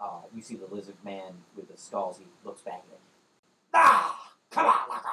[0.00, 2.18] uh, you see the lizard man with the skulls.
[2.18, 3.00] He looks back at him.
[3.74, 5.08] Ah, come on, Lockar.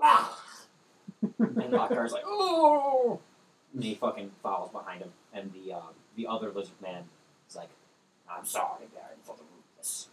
[0.00, 0.38] Ah.
[1.38, 3.20] And Lockar's like, oh,
[3.74, 5.80] and he fucking follows behind him, and the uh,
[6.16, 7.04] the other lizard man
[7.48, 7.70] is like,
[8.30, 10.08] I'm sorry, Baron, for the rudeness.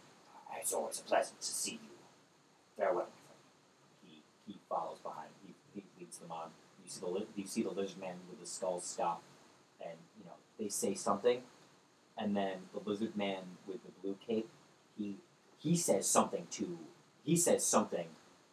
[0.58, 1.96] It's always a pleasant to see you.
[2.76, 3.08] Farewell.
[4.04, 5.28] He he follows behind.
[5.44, 6.50] He, he leads them on.
[6.84, 9.22] You see the you see the lizard man with the skull stop,
[9.80, 11.42] and you know they say something,
[12.16, 14.48] and then the lizard man with the blue cape,
[14.96, 15.16] he
[15.58, 16.78] he says something to
[17.24, 18.08] he says something,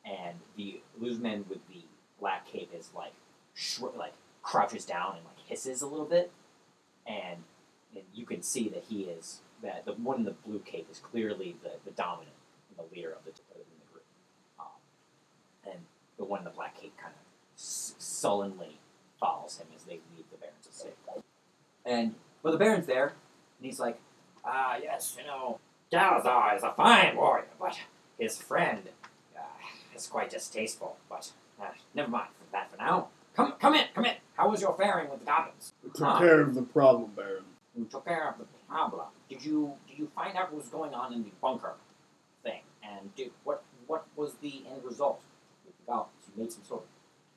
[0.06, 1.84] and the lizard man with the
[2.20, 3.14] black cape is like
[3.56, 6.32] shr- like crouches down and like hisses a little bit,
[7.06, 7.38] and,
[7.96, 11.00] and you can see that he is that the one in the blue cape is
[11.00, 12.34] clearly the, the dominant
[12.78, 14.04] the leader of the, the group,
[14.60, 14.66] um,
[15.66, 15.80] and
[16.18, 17.22] the one in the black cape kind of
[17.58, 18.78] s- sullenly
[19.20, 20.94] follows him as they leave the Baron's estate.
[21.86, 24.00] And well, the Baron's there, and he's like,
[24.46, 25.60] "Ah, yes, you know,
[25.92, 27.80] Galazar is a fine warrior, but
[28.20, 28.84] his friend
[29.36, 29.42] uh,
[29.96, 30.98] is quite distasteful.
[31.10, 33.10] But uh, never mind for that for now.
[33.36, 34.16] Come, come in, come in.
[34.36, 35.74] How was your faring with the goblins?
[35.84, 37.44] We took care of the problem, Baron.
[37.78, 39.06] You took care of the problem.
[39.30, 41.74] Did you did you find out what was going on in the bunker
[42.44, 42.62] thing?
[42.84, 45.22] And did, what what was the end result
[45.66, 46.12] with the goblins?
[46.36, 46.88] You made some sort of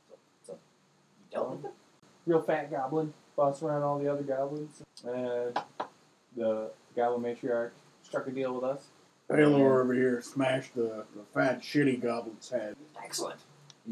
[0.08, 1.72] so, so you dealt with them.
[2.26, 5.58] Real fat goblin boss around all the other goblins, and
[6.36, 7.70] the goblin matriarch
[8.02, 8.88] struck a deal with us.
[9.28, 12.74] Baylor over here smashed the, the fat, shitty goblin's head.
[13.02, 13.40] Excellent.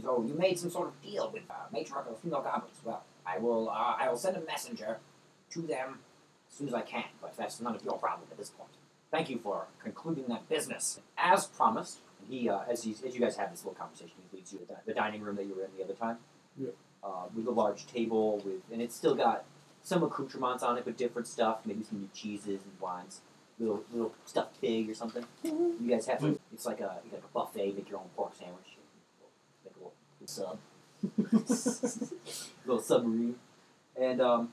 [0.03, 2.77] So you made some sort of deal with uh, matriarch of the female goblins.
[2.85, 4.98] Well, I will uh, I will send a messenger
[5.51, 6.01] to them
[6.51, 7.05] as soon as I can.
[7.20, 8.70] But that's none of your problem at this point.
[9.11, 11.98] Thank you for concluding that business as promised.
[12.29, 14.66] He uh, as, he's, as you guys have this little conversation, he leads you to
[14.66, 16.18] the, the dining room that you were in the other time.
[16.57, 16.70] Yeah.
[17.03, 19.44] Uh, with a large table with and it's still got
[19.83, 21.61] some accoutrements on it, but different stuff.
[21.64, 23.20] Maybe some new cheeses and wines.
[23.59, 25.24] Little little stuffed pig or something.
[25.42, 26.22] You guys have
[26.53, 27.74] it's like a like a buffet.
[27.74, 28.67] Make your own pork sandwich.
[30.37, 32.11] Make a little sub.
[32.67, 33.37] little submarine.
[34.01, 34.53] And um,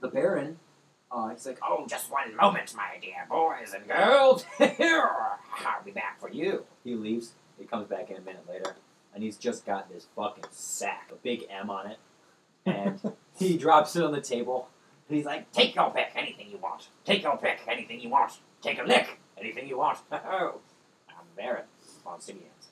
[0.00, 0.58] the Baron,
[1.10, 4.44] uh, he's like, "Oh, just one moment, my dear boys and girls.
[4.60, 7.32] I'll be back for you." He leaves.
[7.58, 8.76] He comes back in a minute later,
[9.14, 11.98] and he's just got this fucking sack, a big M on it,
[12.64, 13.00] and
[13.38, 14.68] he drops it on the table.
[15.08, 16.88] And he's like, "Take your pick, anything you want.
[17.04, 18.38] Take your pick, anything you want.
[18.62, 20.60] Take a lick, anything you want." Oh,
[21.10, 21.64] I'm Baron
[22.04, 22.70] von Simeons.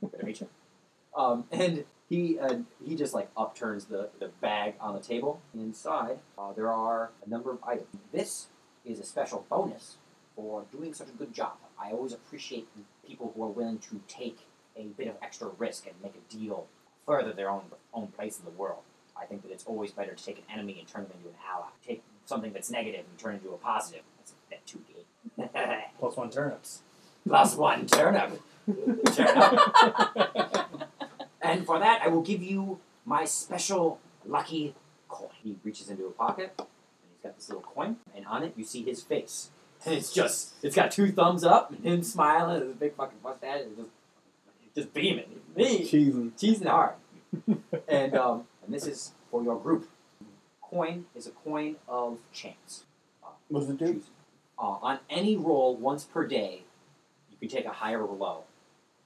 [0.00, 0.48] Good to meet you.
[1.16, 5.40] Um, and he uh, he just like upturns the, the bag on the table.
[5.54, 7.88] Inside, uh, there are a number of items.
[8.12, 8.48] This
[8.84, 9.96] is a special bonus
[10.34, 11.52] for doing such a good job.
[11.82, 12.68] I always appreciate
[13.06, 14.38] people who are willing to take
[14.76, 16.66] a bit of extra risk and make a deal,
[17.06, 17.62] further their own
[17.94, 18.82] own place in the world.
[19.20, 21.34] I think that it's always better to take an enemy and turn them into an
[21.48, 21.68] ally.
[21.86, 24.02] Take something that's negative and turn it into a positive.
[24.16, 25.84] That's a bit too gay.
[25.98, 26.80] Plus one turnips.
[27.28, 28.40] Plus one turnip.
[29.12, 29.60] Turnip.
[31.42, 34.74] And for that, I will give you my special lucky
[35.08, 35.30] coin.
[35.42, 36.66] He reaches into a pocket, and
[37.12, 39.50] he's got this little coin, and on it you see his face.
[39.86, 43.16] And it's just, it's got two thumbs up, and him smiling, and his big fucking
[43.24, 43.88] mustache, and just,
[44.74, 45.40] just beaming.
[45.56, 46.32] Me, Cheesing.
[46.38, 46.96] cheesing hard.
[47.88, 49.88] and, um, and this is for your group.
[50.60, 52.84] Coin is a coin of chance.
[53.48, 54.02] What's it do?
[54.58, 56.64] Uh, on any roll once per day,
[57.30, 58.44] you can take a higher or low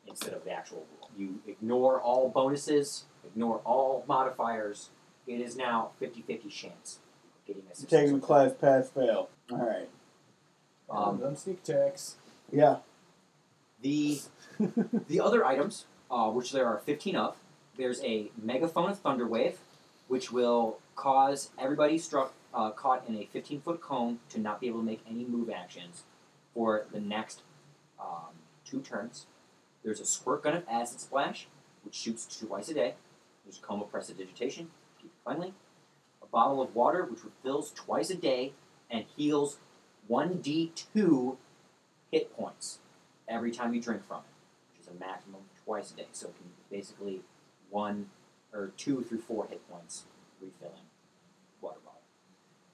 [0.09, 1.04] instead of the actual roll.
[1.16, 4.90] You ignore all bonuses, ignore all modifiers.
[5.27, 6.98] It is now 50 50 chance
[7.38, 9.29] of getting a Taking the class pass fail.
[9.50, 9.88] Alright.
[10.90, 12.16] Um, them sneak attacks.
[12.53, 12.79] Yeah.
[13.81, 14.20] The,
[15.09, 17.37] the other items, uh, which there are 15 of,
[17.77, 19.57] there's a megaphone of Thunderwave,
[20.09, 24.68] which will cause everybody struck uh, caught in a 15 foot cone to not be
[24.68, 26.05] able to make any move actions
[26.55, 27.40] for the next
[28.00, 29.27] um, two turns.
[29.85, 31.47] There's a squirt gun of acid splash,
[31.85, 32.94] which shoots twice a day.
[33.44, 34.70] There's a coma prestidigitation,
[35.01, 35.53] keep it cleanly.
[36.23, 38.55] A bottle of water, which refills twice a day
[38.90, 39.59] and heals
[40.11, 41.37] 1d2
[42.11, 42.79] hit points
[43.29, 46.07] every time you drink from it, which is a maximum twice a day.
[46.12, 47.20] So it can basically
[47.70, 48.09] one
[48.53, 50.05] or two through four hit points
[50.40, 50.87] refilling
[51.61, 52.01] water bottle.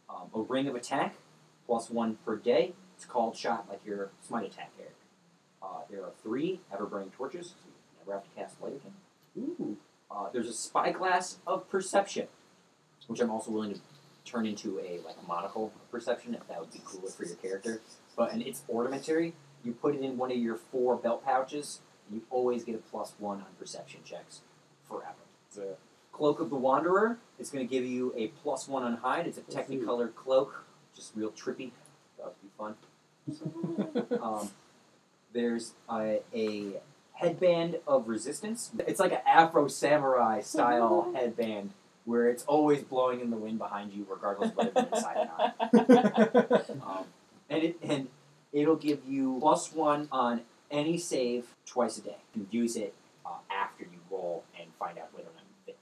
[0.09, 1.17] Um, a ring of attack,
[1.67, 2.75] plus one per day.
[2.97, 4.95] It's called shot like your smite attack, Eric.
[5.71, 8.93] Uh, there are three ever burning torches, so you never have to cast light again.
[9.39, 9.77] Ooh.
[10.11, 12.27] Uh, there's a spyglass of perception,
[13.07, 13.81] which I'm also willing to
[14.25, 17.37] turn into a like a monocle of perception if that would be cooler for your
[17.37, 17.81] character.
[18.17, 19.35] But and it's ornamentary.
[19.65, 22.79] You put it in one of your four belt pouches, and you always get a
[22.79, 24.41] plus one on perception checks
[24.89, 25.15] forever.
[25.49, 25.77] It's a-
[26.13, 29.27] Cloak of the Wanderer is going to give you a plus one on hide.
[29.27, 31.71] It's a technicolored cloak, just real trippy.
[32.19, 32.75] That would be fun.
[34.21, 34.51] Um,
[35.33, 36.81] there's a, a
[37.15, 38.71] headband of resistance.
[38.87, 41.71] It's like an Afro samurai style headband
[42.05, 45.31] where it's always blowing in the wind behind you, regardless of whether you're inside or
[45.39, 46.61] not.
[46.83, 47.05] Um,
[47.49, 48.09] and it and
[48.53, 52.17] it'll give you plus one on any save twice a day.
[52.35, 52.95] You can use it
[53.27, 55.79] uh, after you roll and find out whether or not you fit.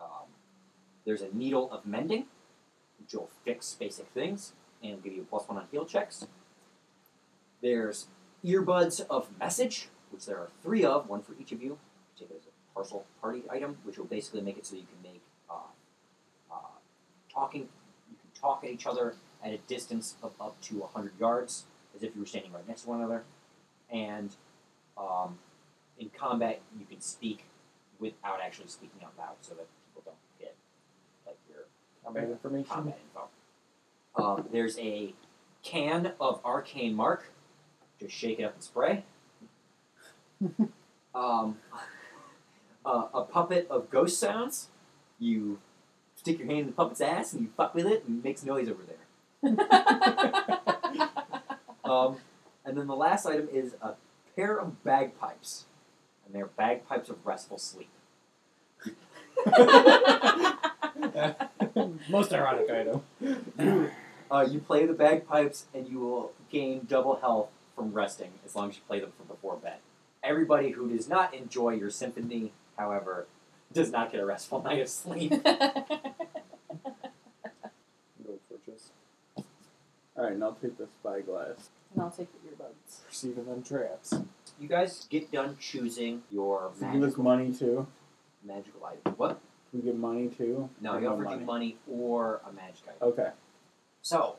[0.00, 0.28] Um,
[1.04, 2.26] there's a needle of mending,
[3.00, 4.52] which will fix basic things
[4.82, 6.26] and give you a plus one on heal checks.
[7.64, 8.08] There's
[8.44, 11.78] earbuds of message, which there are three of, one for each of you.
[12.18, 15.12] Take it as a parcel party item, which will basically make it so you can
[15.12, 15.54] make uh,
[16.52, 16.56] uh,
[17.32, 17.62] talking.
[17.62, 21.64] You can talk at each other at a distance of up to 100 yards,
[21.96, 23.24] as if you were standing right next to one another.
[23.90, 24.36] And
[24.98, 25.38] um,
[25.98, 27.46] in combat, you can speak
[27.98, 30.54] without actually speaking out loud, so that people don't get
[31.26, 31.64] like your
[32.04, 32.68] Combat information.
[32.70, 33.28] combat info.
[34.22, 35.14] Um, there's a
[35.62, 37.30] can of arcane mark.
[38.04, 39.04] Just shake it up and spray.
[41.14, 41.56] um,
[42.84, 44.68] uh, a puppet of ghost sounds.
[45.18, 45.58] You
[46.16, 48.44] stick your hand in the puppet's ass and you fuck with it and it makes
[48.44, 49.56] noise over there.
[51.84, 52.16] Um,
[52.64, 53.92] and then the last item is a
[54.34, 55.66] pair of bagpipes,
[56.24, 57.90] and they're bagpipes of restful sleep.
[62.08, 63.02] Most ironic item.
[64.30, 68.70] Uh, you play the bagpipes, and you will gain double health from resting as long
[68.70, 69.78] as you play them from before bed.
[70.22, 73.26] Everybody who does not enjoy your symphony, however,
[73.72, 75.30] does not get a restful night of sleep.
[78.24, 78.90] Go fortress.
[80.16, 81.70] Alright, and I'll take the spyglass.
[81.92, 83.04] and I'll take the earbuds.
[83.08, 84.14] Perceiving them traps.
[84.60, 87.86] you guys get done choosing your So give us magical, money too.
[88.44, 89.14] magical item.
[89.16, 89.40] What?
[89.72, 90.70] We get money too.
[90.80, 93.08] No, Or you offered you money or a magic item.
[93.08, 93.30] Okay.
[94.02, 94.36] So,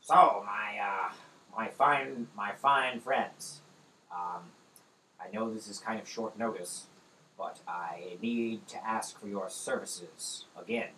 [0.00, 1.12] so my uh,
[1.56, 3.62] my fine my fine friends,
[4.12, 4.42] um,
[5.20, 6.86] I know this is kind of short notice,
[7.36, 10.90] but I need to ask for your services again,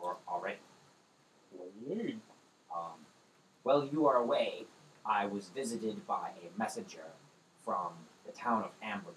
[0.00, 0.60] or already.
[1.50, 2.20] What do you need?
[2.74, 3.06] Um,
[3.62, 4.64] while you are away,
[5.04, 7.12] I was visited by a messenger
[7.64, 7.92] from
[8.26, 9.14] the town of Amberville.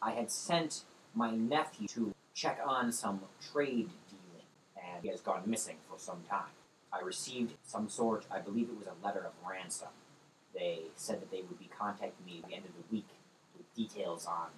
[0.00, 3.20] I had sent my nephew to check on some
[3.52, 6.52] trade dealing, and he has gone missing for some time.
[6.96, 9.88] I received some sort, I believe it was a letter of ransom.
[10.54, 13.08] They said that they would be contacting me at the end of the week
[13.56, 14.48] with details on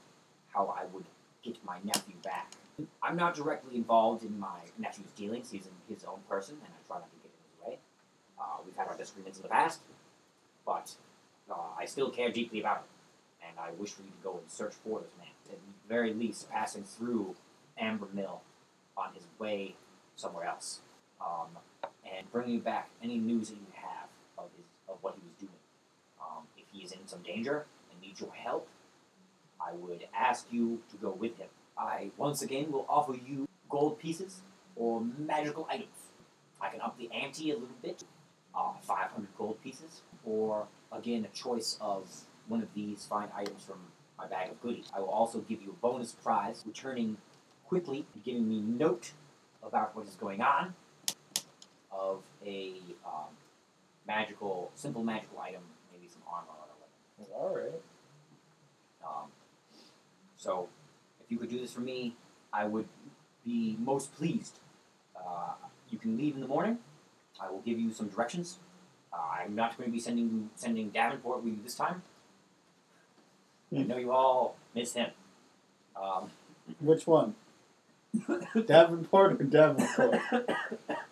[0.55, 1.05] how I would
[1.42, 2.53] get my nephew back.
[3.03, 5.51] I'm not directly involved in my nephew's dealings.
[5.51, 7.79] He's in his own person, and I try not to get in his way.
[8.38, 9.81] Uh, we've had our disagreements in the past,
[10.64, 10.92] but
[11.51, 14.48] uh, I still care deeply about him, and I wish for you to go and
[14.48, 15.29] search for this man.
[15.51, 17.35] At the very least, passing through
[17.77, 18.42] Amber Mill
[18.96, 19.74] on his way
[20.14, 20.81] somewhere else,
[21.20, 21.59] um,
[22.16, 25.60] and bringing back any news that you have of his of what he was doing.
[26.20, 28.68] Um, if he is in some danger and needs your help,
[29.60, 31.48] I would ask you to go with him.
[31.76, 34.40] I once again will offer you gold pieces
[34.76, 35.88] or magical items.
[36.60, 38.02] I can up the ante a little bit,
[38.54, 42.08] uh, 500 gold pieces, or again a choice of
[42.48, 43.78] one of these fine items from
[44.16, 44.90] my bag of goodies.
[44.94, 47.18] I will also give you a bonus prize, returning
[47.66, 49.12] quickly and giving me note
[49.62, 50.74] about what is going on
[51.91, 52.74] of a
[53.05, 53.28] um,
[54.07, 55.62] magical, simple magical item,
[55.93, 57.70] maybe some armor or a weapon.
[57.70, 57.82] Alright.
[59.05, 59.30] Um,
[60.36, 60.68] so,
[61.20, 62.14] if you could do this for me,
[62.53, 62.89] I would
[63.45, 64.59] be most pleased.
[65.16, 65.53] Uh,
[65.91, 66.78] you can leave in the morning.
[67.41, 68.59] I will give you some directions.
[69.12, 72.03] Uh, I'm not going to be sending sending Davenport with you this time.
[73.74, 75.11] I know you all miss him.
[76.01, 76.30] Um,
[76.80, 77.34] Which one?
[78.66, 80.20] Davenport or Davenport?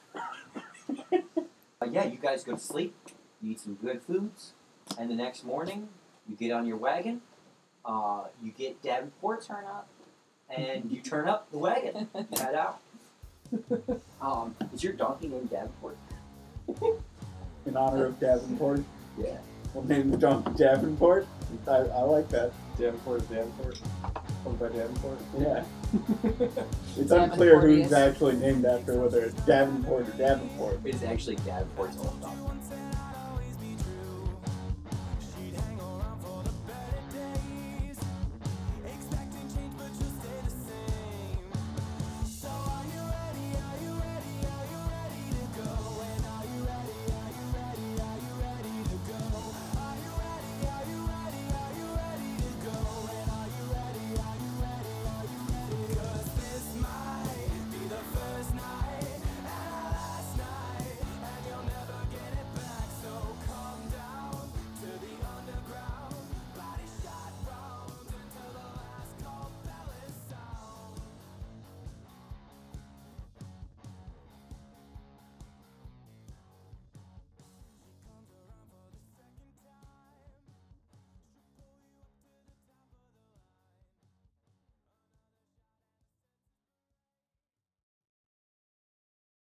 [1.87, 2.95] Uh, yeah, you guys go to sleep.
[3.43, 4.53] You eat some good foods,
[4.99, 5.89] and the next morning
[6.28, 7.20] you get on your wagon.
[7.84, 9.87] Uh, you get Davenport, Turn up.
[10.51, 12.09] and you turn up the wagon.
[12.14, 12.80] You head out.
[14.20, 15.97] Um, is your donkey named Davenport?
[17.66, 18.82] In honor of Davenport.
[19.16, 19.37] Yeah.
[19.77, 21.27] We'll name the donkey Davenport.
[21.68, 22.51] I, I like that.
[22.79, 23.79] Davenport is Davenport.
[24.47, 25.18] Owned by Davenport.
[25.39, 25.64] Yeah.
[26.99, 27.93] It's unclear who's Davenportius.
[27.93, 30.81] actually named after, whether it's Davenport or Davenport.
[30.87, 32.55] It's actually Davenport's old donkey.